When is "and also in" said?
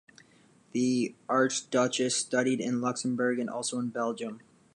3.37-3.89